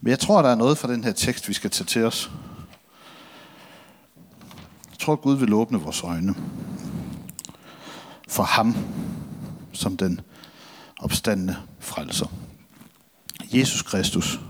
men 0.00 0.10
jeg 0.10 0.18
tror, 0.18 0.42
der 0.42 0.48
er 0.48 0.54
noget 0.54 0.78
fra 0.78 0.92
den 0.92 1.04
her 1.04 1.12
tekst, 1.12 1.48
vi 1.48 1.54
skal 1.54 1.70
tage 1.70 1.86
til 1.86 2.04
os. 2.04 2.30
Jeg 4.90 4.98
tror, 4.98 5.16
Gud 5.16 5.36
vil 5.36 5.52
åbne 5.52 5.78
vores 5.78 6.02
øjne 6.02 6.34
for 8.28 8.42
ham 8.42 8.76
som 9.72 9.96
den 9.96 10.20
opstandende 11.00 11.56
frelser. 11.78 12.26
Jesus 13.52 13.82
Kristus, 13.82 14.40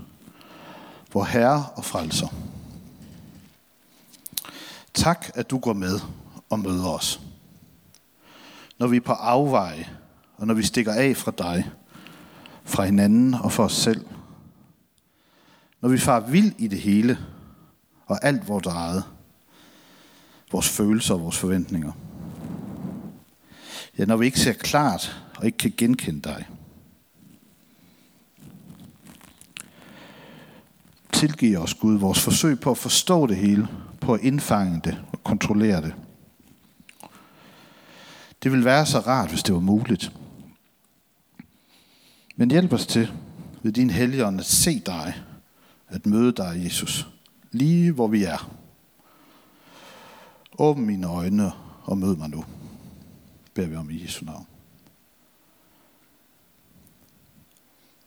vor 1.12 1.24
Herre 1.24 1.66
og 1.74 1.84
frelser. 1.84 2.28
Tak, 4.94 5.30
at 5.34 5.50
du 5.50 5.58
går 5.58 5.72
med 5.72 6.00
og 6.50 6.58
møder 6.58 6.88
os. 6.88 7.20
Når 8.78 8.86
vi 8.86 8.96
er 8.96 9.00
på 9.00 9.12
afveje, 9.12 9.88
og 10.36 10.46
når 10.46 10.54
vi 10.54 10.62
stikker 10.62 10.92
af 10.92 11.16
fra 11.16 11.32
dig, 11.38 11.70
fra 12.64 12.84
hinanden 12.84 13.34
og 13.34 13.52
for 13.52 13.64
os 13.64 13.72
selv. 13.72 14.06
Når 15.80 15.88
vi 15.88 15.98
far 15.98 16.20
vild 16.20 16.52
i 16.58 16.68
det 16.68 16.80
hele, 16.80 17.18
og 18.06 18.24
alt 18.24 18.48
vores 18.48 18.66
eget. 18.66 19.04
Vores 20.52 20.68
følelser 20.68 21.14
og 21.14 21.20
vores 21.20 21.38
forventninger. 21.38 21.92
Ja, 23.98 24.04
når 24.04 24.16
vi 24.16 24.26
ikke 24.26 24.40
ser 24.40 24.52
klart 24.52 25.22
og 25.36 25.46
ikke 25.46 25.58
kan 25.58 25.72
genkende 25.76 26.20
dig. 26.20 26.48
Tilgiv 31.12 31.58
os, 31.58 31.74
Gud, 31.74 31.98
vores 31.98 32.20
forsøg 32.20 32.60
på 32.60 32.70
at 32.70 32.78
forstå 32.78 33.26
det 33.26 33.36
hele, 33.36 33.68
på 34.00 34.14
at 34.14 34.20
indfange 34.20 34.80
det 34.84 35.02
og 35.12 35.24
kontrollere 35.24 35.82
det. 35.82 35.94
Det 38.42 38.50
ville 38.52 38.64
være 38.64 38.86
så 38.86 38.98
rart, 38.98 39.28
hvis 39.28 39.42
det 39.42 39.54
var 39.54 39.60
muligt. 39.60 40.12
Men 42.36 42.50
hjælp 42.50 42.72
os 42.72 42.86
til 42.86 43.12
ved 43.62 43.72
din 43.72 43.90
helligånd 43.90 44.40
at 44.40 44.46
se 44.46 44.80
dig, 44.86 45.14
at 45.88 46.06
møde 46.06 46.32
dig, 46.32 46.60
Jesus, 46.64 47.08
lige 47.52 47.92
hvor 47.92 48.06
vi 48.08 48.24
er. 48.24 48.50
Åbn 50.58 50.86
mine 50.86 51.06
øjne 51.06 51.52
og 51.84 51.98
mød 51.98 52.16
mig 52.16 52.30
nu, 52.30 52.44
beder 53.54 53.68
vi 53.68 53.76
om 53.76 53.90
i 53.90 54.02
Jesu 54.02 54.24
navn. 54.24 54.46